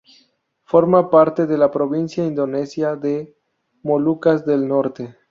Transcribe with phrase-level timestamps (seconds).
[0.63, 3.37] Forma parte de la provincia indonesia de
[3.83, 5.15] Molucas del Norte.